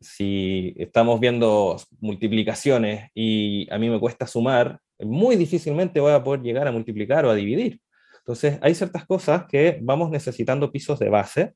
[0.00, 6.42] si estamos viendo multiplicaciones y a mí me cuesta sumar, muy difícilmente voy a poder
[6.42, 7.80] llegar a multiplicar o a dividir.
[8.24, 11.54] Entonces, hay ciertas cosas que vamos necesitando pisos de base,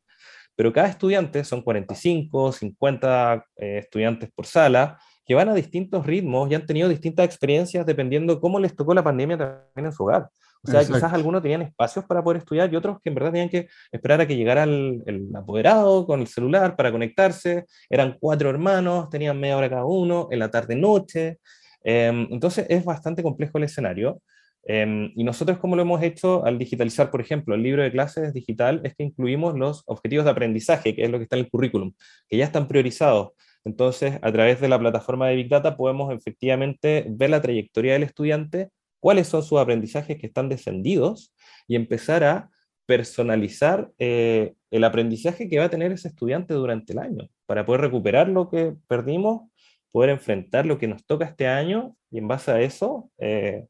[0.56, 6.50] pero cada estudiante, son 45, 50 eh, estudiantes por sala, que van a distintos ritmos
[6.50, 10.28] y han tenido distintas experiencias dependiendo cómo les tocó la pandemia también en su hogar.
[10.62, 13.48] O sea, quizás algunos tenían espacios para poder estudiar y otros que en verdad tenían
[13.48, 17.66] que esperar a que llegara el, apoderado con el celular para conectarse.
[17.88, 21.38] Eran cuatro hermanos, tenían media hora cada uno, en la tarde-noche.
[21.84, 24.20] Em, entonces es bastante complejo el escenario.
[24.68, 28.32] Em, y nosotros, como lo hemos hecho al digitalizar, por ejemplo, el libro de clases
[28.32, 31.50] digital, es que incluimos los objetivos de aprendizaje, que es lo que está en el
[31.50, 31.92] currículum,
[32.28, 33.30] que ya están priorizados.
[33.64, 38.04] Entonces, a través de la plataforma de Big Data podemos efectivamente ver la trayectoria del
[38.04, 41.32] estudiante cuáles son sus aprendizajes que están descendidos
[41.68, 42.50] y empezar a
[42.86, 47.82] personalizar eh, el aprendizaje que va a tener ese estudiante durante el año, para poder
[47.82, 49.50] recuperar lo que perdimos,
[49.90, 53.66] poder enfrentar lo que nos toca este año y en base a eso eh,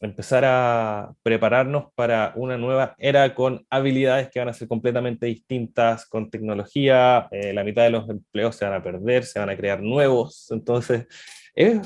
[0.00, 6.06] empezar a prepararnos para una nueva era con habilidades que van a ser completamente distintas,
[6.06, 9.56] con tecnología, eh, la mitad de los empleos se van a perder, se van a
[9.56, 11.06] crear nuevos, entonces
[11.54, 11.80] es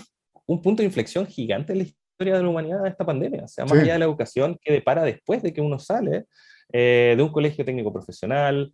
[0.47, 3.45] un punto de inflexión gigante en la historia de la humanidad de esta pandemia.
[3.45, 6.27] O sea, más allá de la educación que depara después de que uno sale
[6.73, 8.73] eh, de un colegio técnico profesional,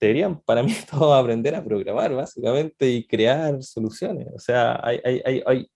[0.00, 4.28] deberían para mí todos aprender a programar básicamente y crear soluciones.
[4.34, 5.70] O sea, hay, hay, hay,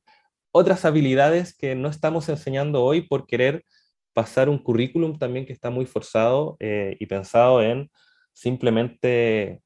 [0.55, 3.65] otras habilidades que no estamos enseñando hoy por querer
[4.13, 7.91] pasar un currículum también que está muy forzado eh, y pensado en
[8.33, 9.61] simplemente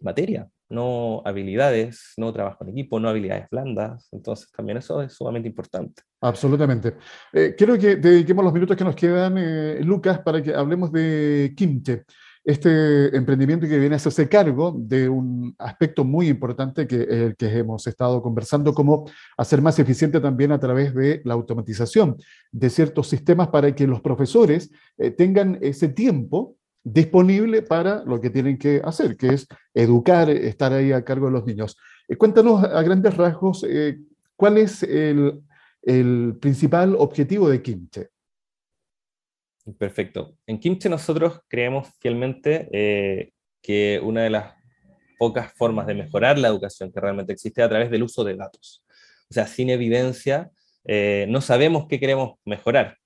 [0.00, 4.08] materia no habilidades, no trabajo en equipo, no habilidades blandas.
[4.12, 6.02] Entonces también eso es sumamente importante.
[6.20, 6.96] Absolutamente.
[7.32, 11.54] Eh, quiero que dediquemos los minutos que nos quedan, eh, Lucas, para que hablemos de
[11.56, 12.04] Kimche,
[12.46, 17.86] este emprendimiento que viene a hacerse cargo de un aspecto muy importante que que hemos
[17.86, 22.16] estado conversando, como hacer más eficiente también a través de la automatización
[22.50, 28.30] de ciertos sistemas para que los profesores eh, tengan ese tiempo disponible para lo que
[28.30, 31.76] tienen que hacer, que es educar, estar ahí a cargo de los niños.
[32.08, 33.98] Eh, cuéntanos a grandes rasgos eh,
[34.36, 35.42] cuál es el,
[36.40, 38.08] principal objetivo de Kimche.
[39.78, 40.36] Perfecto.
[40.46, 44.54] En Kimche nosotros creemos fielmente eh, que una de las
[45.18, 48.84] pocas formas de mejorar la educación que realmente existe a través del uso de datos.
[49.28, 50.50] O sea, sin evidencia,
[51.26, 52.96] no sabemos qué queremos mejorar.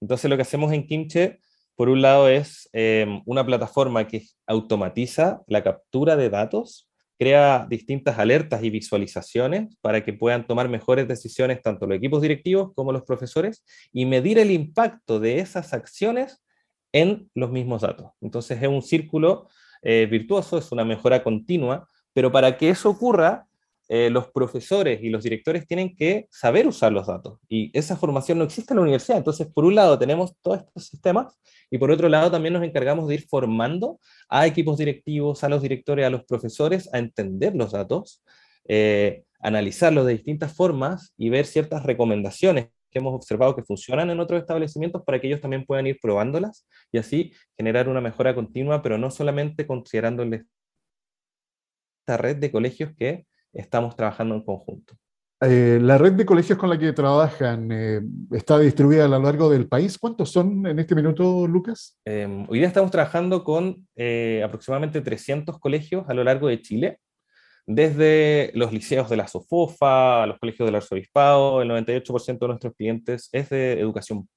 [0.00, 1.40] Entonces lo que hacemos en Kimche,
[1.76, 6.89] por un lado, es em, una plataforma que automatiza la captura de datos,
[7.20, 12.72] crea distintas alertas y visualizaciones para que puedan tomar mejores decisiones tanto los equipos directivos
[12.74, 16.42] como los profesores y medir el impacto de esas acciones
[16.92, 18.12] en los mismos datos.
[18.22, 19.48] Entonces es un círculo
[19.82, 23.46] eh, virtuoso, es una mejora continua, pero para que eso ocurra,
[23.92, 27.40] eh, los profesores y los directores tienen que saber usar los datos.
[27.48, 29.18] Y esa formación no existe en la universidad.
[29.18, 31.36] Entonces, por un lado, tenemos todos estos sistemas
[31.72, 33.98] y por otro lado, también nos encargamos de ir formando
[34.28, 38.22] a equipos directivos, a los directores, a los profesores a entender los datos,
[38.68, 44.20] eh, analizarlos de distintas formas y ver ciertas recomendaciones que hemos observado que funcionan en
[44.20, 48.82] otros establecimientos para que ellos también puedan ir probándolas y así generar una mejora continua,
[48.82, 54.94] pero no solamente considerando esta red de colegios que estamos trabajando en conjunto.
[55.42, 59.48] Eh, la red de colegios con la que trabajan eh, está distribuida a lo largo
[59.48, 59.96] del país.
[59.98, 61.98] ¿Cuántos son en este minuto, Lucas?
[62.04, 66.98] Em, hoy día estamos trabajando con eh, aproximadamente 300 colegios a lo largo de Chile,
[67.66, 71.62] desde los liceos de la SOFOFA, los colegios del arzobispado.
[71.62, 74.28] El 98% de nuestros clientes es de educación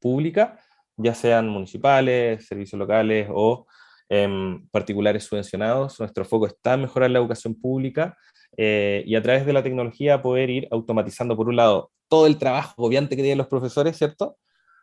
[0.00, 0.58] pública,
[0.96, 3.66] ya sean municipales, servicios locales o
[4.08, 5.98] em, particulares subvencionados.
[6.00, 8.16] Nuestro foco está en mejorar la educación pública
[8.56, 12.38] eh, y a través de la tecnología poder ir automatizando, por un lado, todo el
[12.38, 14.36] trabajo obviamente que tienen los profesores, ¿cierto?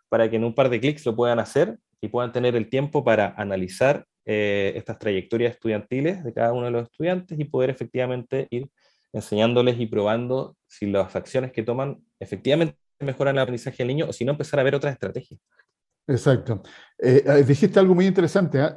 [0.10, 3.04] Para que en un par de clics lo puedan hacer y puedan tener el tiempo
[3.04, 8.48] para analizar eh, estas trayectorias estudiantiles de cada uno de los estudiantes y poder efectivamente
[8.52, 8.70] ir
[9.14, 14.14] enseñándoles y probando si las acciones que toman efectivamente mejoran el aprendizaje del niño o
[14.14, 15.40] si no empezar a ver otras estrategias.
[16.08, 16.62] Exacto.
[16.98, 18.70] Eh, eh, dijiste algo muy interesante, ¿eh?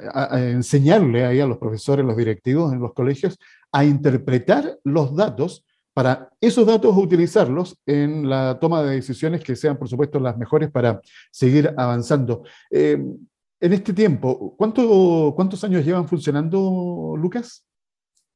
[0.51, 3.37] enseñarle ahí a los profesores, los directivos en los colegios
[3.71, 9.77] a interpretar los datos para esos datos utilizarlos en la toma de decisiones que sean,
[9.77, 10.99] por supuesto, las mejores para
[11.31, 12.43] seguir avanzando.
[12.69, 13.27] en
[13.59, 17.65] este tiempo, ¿cuánto, ¿cuántos años llevan funcionando, Lucas?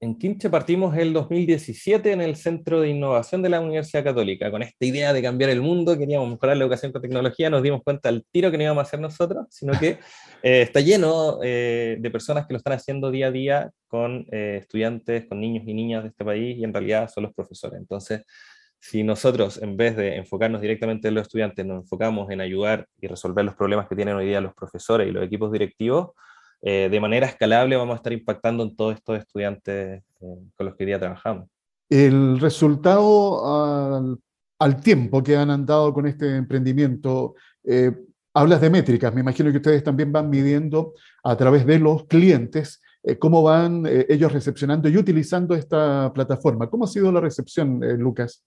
[0.02, 4.50] En Quinche partimos el 2017 en el Centro de Innovación de la Universidad Católica.
[4.50, 7.84] Con esta idea de cambiar el mundo, queríamos mejorar la educación con tecnología, nos dimos
[7.84, 10.00] cuenta al tiro que no íbamos a hacer nosotros, sino que
[10.44, 14.60] eh, está lleno eh, de personas que lo están haciendo día a día con eh,
[14.62, 17.78] estudiantes, con niños y niñas de este país, y en realidad son los profesores.
[17.78, 18.22] Entonces,
[18.80, 23.08] si nosotros, en vez de enfocarnos directamente en los estudiantes, nos enfocamos en ayudar y
[23.08, 26.12] resolver los problemas que tienen hoy día los profesores y los equipos directivos,
[26.62, 30.76] eh, de manera escalable vamos a estar impactando en todos estos estudiantes eh, con los
[30.76, 31.48] que hoy día trabajamos.
[31.90, 34.18] El resultado
[34.60, 37.92] al, tiempo que han andado con este emprendimiento, eh,
[38.34, 40.94] hablas de métricas, me imagino que ustedes también van midiendo
[41.24, 42.82] a través de los clientes
[43.18, 46.70] cómo van ellos recepcionando y utilizando esta plataforma.
[46.70, 48.44] ¿Cómo ha sido la recepción, Lucas?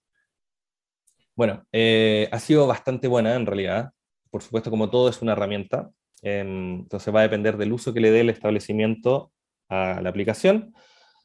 [1.35, 3.91] Bueno, ha sido bastante buena en realidad.
[4.29, 5.89] Por supuesto, como todo es una herramienta,
[6.23, 9.31] entonces va a depender del uso que le dé el establecimiento
[9.69, 10.73] a la aplicación.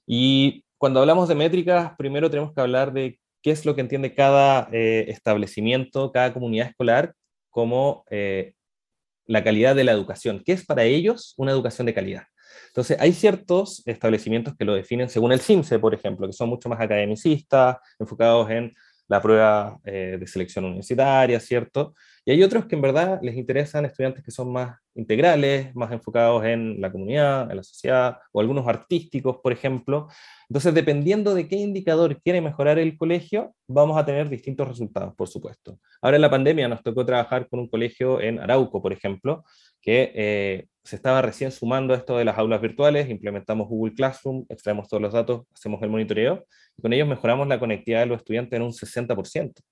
[0.06, 4.14] Y cuando hablamos de métricas, primero tenemos que hablar de qué es lo que entiende
[4.14, 7.14] cada eh, establecimiento, cada comunidad escolar
[7.50, 8.54] como eh,
[9.26, 10.42] la calidad de la educación.
[10.44, 12.24] ¿Qué es para ellos una educación de calidad?
[12.68, 16.68] Entonces, hay ciertos establecimientos que lo definen según el CIMSE, por ejemplo, que son mucho
[16.68, 18.74] más academicistas, enfocados en
[19.08, 21.94] la prueba eh, de selección universitaria, ¿cierto?
[22.28, 26.44] Y hay otros que en verdad les interesan estudiantes que son más integrales, más enfocados
[26.44, 30.08] en la comunidad, en la sociedad, o algunos artísticos, por ejemplo.
[30.46, 35.26] Entonces, dependiendo de qué indicador quiere mejorar el colegio, vamos a tener distintos resultados, por
[35.26, 35.78] supuesto.
[36.02, 39.42] Ahora en la pandemia nos tocó trabajar con un colegio en Arauco, por ejemplo,
[39.80, 44.44] que eh, se estaba recién sumando a esto de las aulas virtuales, implementamos Google Classroom,
[44.50, 46.44] extraemos todos los datos, hacemos el monitoreo,
[46.76, 49.62] y con ellos mejoramos la conectividad de los estudiantes en un 60%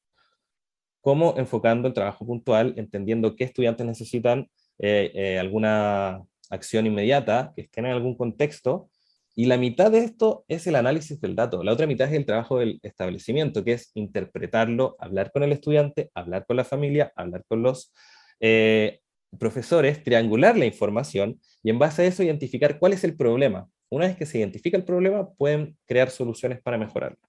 [1.06, 7.62] como enfocando el trabajo puntual, entendiendo qué estudiantes necesitan eh, eh, alguna acción inmediata, que
[7.62, 8.90] estén en algún contexto,
[9.36, 11.62] y la mitad de esto es el análisis del dato.
[11.62, 16.10] La otra mitad es el trabajo del establecimiento, que es interpretarlo, hablar con el estudiante,
[16.12, 17.92] hablar con la familia, hablar con los
[18.40, 18.98] eh,
[19.38, 23.68] profesores, triangular la información y en base a eso identificar cuál es el problema.
[23.90, 27.20] Una vez que se identifica el problema, pueden crear soluciones para mejorarlo.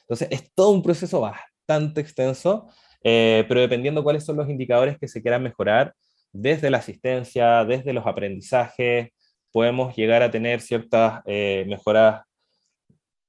[0.00, 2.70] Entonces, es todo un proceso bastante extenso
[3.02, 5.94] eh, pero dependiendo cuáles son los indicadores que se quieran mejorar,
[6.32, 9.10] desde la asistencia, desde los aprendizajes,
[9.50, 12.22] podemos llegar a tener ciertas eh, mejoras,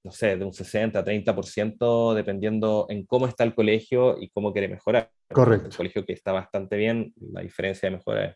[0.04, 4.68] no sé, de un 60, 30%, dependiendo en cómo está el colegio y cómo quiere
[4.68, 5.10] mejorar.
[5.32, 5.68] Correcto.
[5.68, 8.36] Un colegio que está bastante bien, la diferencia de mejora es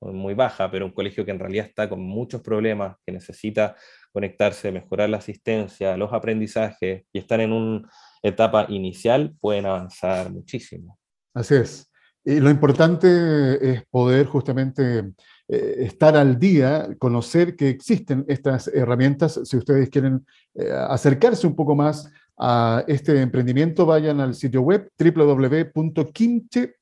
[0.00, 3.74] muy baja, pero un colegio que en realidad está con muchos problemas, que necesita
[4.12, 7.88] conectarse, mejorar la asistencia, los aprendizajes y estar en una
[8.24, 10.98] etapa inicial, pueden avanzar muchísimo.
[11.34, 11.90] Así es.
[12.24, 15.12] Y lo importante es poder justamente
[15.46, 19.38] eh, estar al día, conocer que existen estas herramientas.
[19.44, 24.90] Si ustedes quieren eh, acercarse un poco más a este emprendimiento, vayan al sitio web
[24.98, 26.76] www.kimche,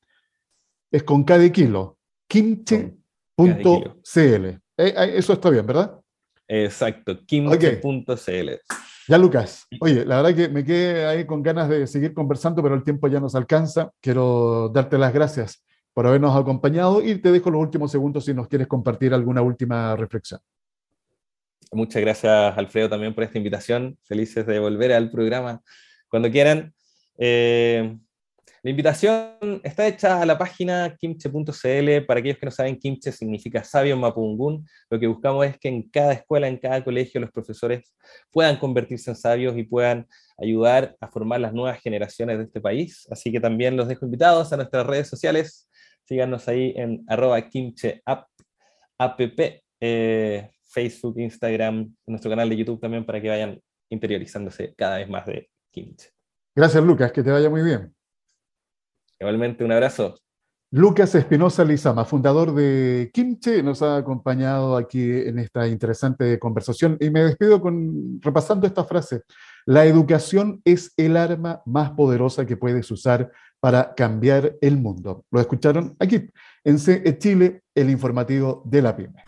[0.91, 1.97] es con cada kilo,
[2.29, 2.85] kimche.cl.
[4.15, 5.99] Eh, eso está bien, ¿verdad?
[6.47, 8.49] Exacto, kimche.cl.
[9.07, 12.75] Ya, Lucas, oye, la verdad que me quedé ahí con ganas de seguir conversando, pero
[12.75, 13.91] el tiempo ya nos alcanza.
[13.99, 18.47] Quiero darte las gracias por habernos acompañado y te dejo los últimos segundos si nos
[18.47, 20.39] quieres compartir alguna última reflexión.
[21.71, 23.97] Muchas gracias, Alfredo, también por esta invitación.
[24.03, 25.61] Felices de volver al programa
[26.07, 26.73] cuando quieran.
[27.17, 27.97] Eh,
[28.63, 32.05] la invitación está hecha a la página kimche.cl.
[32.07, 34.65] Para aquellos que no saben, kimche significa sabio mapungún.
[34.89, 37.93] Lo que buscamos es que en cada escuela, en cada colegio, los profesores
[38.31, 40.07] puedan convertirse en sabios y puedan
[40.37, 43.05] ayudar a formar las nuevas generaciones de este país.
[43.11, 45.69] Así que también los dejo invitados a nuestras redes sociales.
[46.05, 48.29] Síganos ahí en arroba kimcheapp,
[48.97, 49.19] app,
[49.81, 53.59] eh, Facebook, Instagram, nuestro canal de YouTube también para que vayan
[53.89, 56.11] interiorizándose cada vez más de kimche.
[56.55, 57.11] Gracias, Lucas.
[57.11, 57.92] Que te vaya muy bien.
[59.23, 60.15] Igualmente, un abrazo.
[60.69, 67.09] Lucas Espinosa Lizama, fundador de Kimche, nos ha acompañado aquí en esta interesante conversación y
[67.09, 69.21] me despido con repasando esta frase.
[69.65, 75.23] La educación es el arma más poderosa que puedes usar para cambiar el mundo.
[75.31, 76.27] Lo escucharon aquí
[76.65, 79.23] en CE Chile, el informativo de la PYME.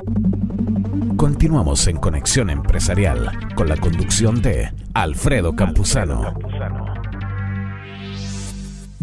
[1.15, 6.33] Continuamos en Conexión Empresarial con la conducción de Alfredo Campuzano.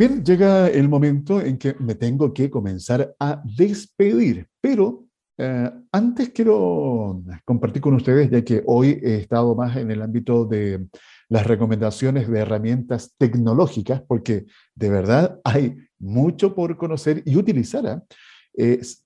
[0.03, 5.05] Llega el momento en que me tengo que comenzar a despedir, pero
[5.39, 10.45] eh, antes quiero compartir con ustedes, ya que hoy he estado más en el ámbito
[10.45, 10.89] de
[11.29, 17.87] las recomendaciones de herramientas tecnológicas, porque de verdad hay mucho por conocer y utilizar.
[17.87, 18.03] ¿ah?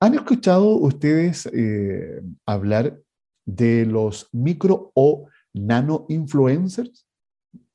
[0.00, 2.98] ¿Han escuchado ustedes eh, hablar
[3.44, 7.06] de los micro o nano influencers?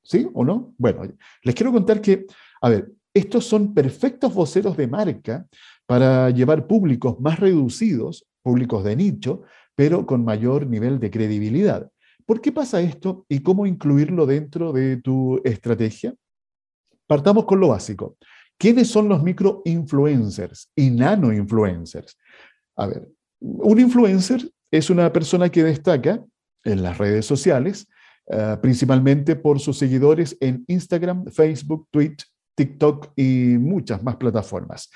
[0.01, 0.73] ¿Sí o no?
[0.79, 1.03] Bueno,
[1.43, 2.25] les quiero contar que,
[2.59, 5.45] a ver, estos son perfectos voceros de marca
[5.85, 9.43] para llevar públicos más reducidos, públicos de nicho,
[9.75, 11.89] pero con mayor nivel de credibilidad.
[12.25, 16.13] ¿Por qué pasa esto y cómo incluirlo dentro de tu estrategia?
[17.07, 18.15] Partamos con lo básico.
[18.57, 22.17] ¿Quiénes son los micro-influencers y nano-influencers?
[22.77, 23.09] A ver,
[23.39, 26.23] un influencer es una persona que destaca
[26.63, 27.87] en las redes sociales,
[28.27, 32.27] eh, principalmente por sus seguidores en Instagram, Facebook, Twitter,
[32.61, 34.91] TikTok y muchas más plataformas.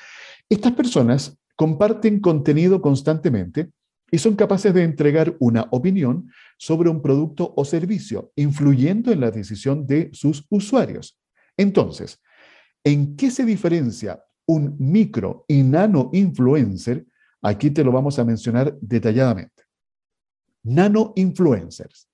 [0.47, 3.71] Estas personas comparten contenido constantemente
[4.11, 9.31] y son capaces de entregar una opinión sobre un producto o servicio, influyendo en la
[9.31, 11.19] decisión de sus usuarios.
[11.57, 12.21] Entonces,
[12.83, 17.03] ¿en qué se diferencia un micro y nano influencer?
[17.41, 19.63] Aquí te lo vamos a mencionar detalladamente.
[20.63, 22.09] Nano influencers.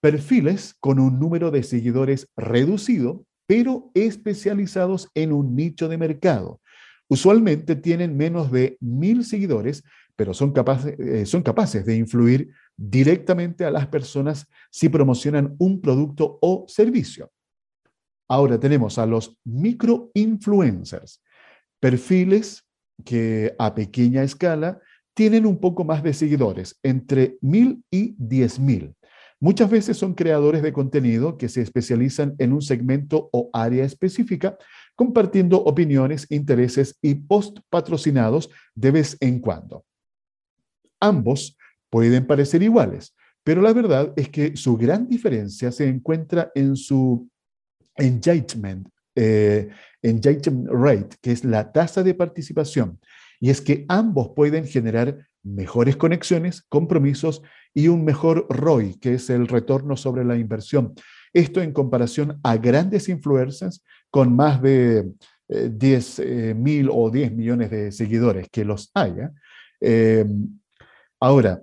[0.00, 6.62] Perfiles con un número de seguidores reducido pero especializados en un nicho de mercado.
[7.06, 9.84] Usualmente tienen menos de mil seguidores,
[10.16, 12.48] pero son capaces, eh, son capaces de influir
[12.78, 17.30] directamente a las personas si promocionan un producto o servicio.
[18.26, 21.22] Ahora tenemos a los microinfluencers,
[21.78, 22.64] perfiles
[23.04, 24.80] que a pequeña escala
[25.12, 28.94] tienen un poco más de seguidores, entre mil y diez mil.
[29.42, 34.56] Muchas veces son creadores de contenido que se especializan en un segmento o área específica,
[34.94, 39.84] compartiendo opiniones, intereses y post patrocinados de vez en cuando.
[41.00, 41.58] Ambos
[41.90, 47.28] pueden parecer iguales, pero la verdad es que su gran diferencia se encuentra en su
[47.96, 49.70] engagement, eh,
[50.02, 53.00] engagement rate, que es la tasa de participación.
[53.40, 57.42] Y es que ambos pueden generar mejores conexiones, compromisos
[57.74, 60.94] y un mejor ROI, que es el retorno sobre la inversión.
[61.32, 65.10] Esto en comparación a grandes influencers con más de
[65.48, 69.32] 10 eh, eh, mil o 10 millones de seguidores, que los haya.
[69.80, 70.26] Eh,
[71.20, 71.62] ahora,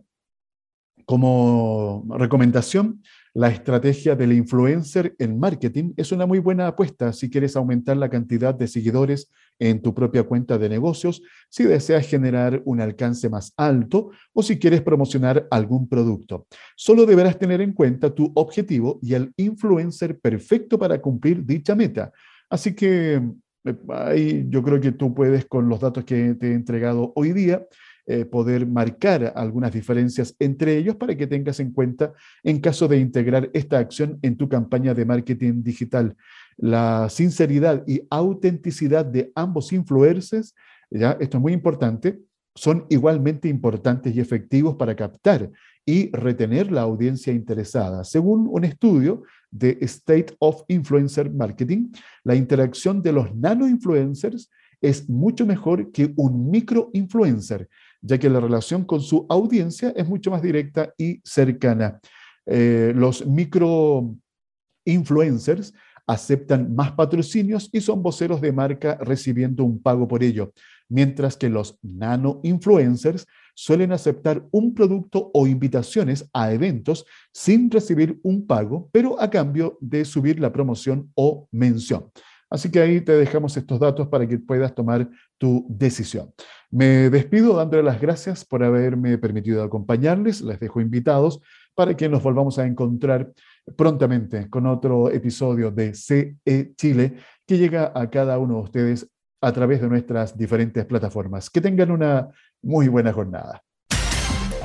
[1.06, 3.02] como recomendación,
[3.34, 8.10] la estrategia del influencer en marketing es una muy buena apuesta si quieres aumentar la
[8.10, 13.54] cantidad de seguidores en tu propia cuenta de negocios, si deseas generar un alcance más
[13.58, 16.48] alto o si quieres promocionar algún producto.
[16.76, 22.12] Solo deberás tener en cuenta tu objetivo y el influencer perfecto para cumplir dicha meta.
[22.50, 23.22] Así que
[23.66, 27.34] eh, ahí yo creo que tú puedes con los datos que te he entregado hoy
[27.34, 27.66] día
[28.12, 32.12] eh, poder marcar algunas diferencias entre ellos para que tengas en cuenta
[32.44, 36.16] en caso de integrar esta acción en tu campaña de marketing digital.
[36.58, 40.56] La sinceridad y autenticidad de ambos influencers
[40.90, 41.18] ¿ya?
[41.20, 42.20] Esto es muy importante.
[42.56, 45.52] Son igualmente importantes y efectivos para captar
[45.86, 48.04] y retener la audiencia interesada.
[48.04, 51.92] Según un estudio de State of Influencer Marketing,
[52.24, 54.50] la interacción de los nano-influencers
[54.82, 57.68] es mucho mejor que un micro-influencer,
[58.02, 62.00] ya que la relación con su audiencia es mucho más directa y cercana.
[62.46, 65.74] Eh, los micro-influencers
[66.08, 70.54] aceptan más patrocinios y son voceros de marca recibiendo un pago por ello,
[70.88, 78.48] mientras que los nano-influencers suelen aceptar un producto o invitaciones a eventos sin recibir un
[78.48, 82.10] pago, pero a cambio de subir la promoción o mención.
[82.50, 86.34] Así que ahí te dejamos estos datos para que puedas tomar tu decisión.
[86.72, 90.42] Me despido dándole las gracias por haberme permitido acompañarles.
[90.42, 91.42] Les dejo invitados
[91.76, 93.32] para que nos volvamos a encontrar
[93.76, 99.10] prontamente con otro episodio de CE Chile que llega a cada uno de ustedes
[99.42, 101.50] a través de nuestras diferentes plataformas.
[101.50, 102.30] Que tengan una
[102.62, 103.64] muy buena jornada.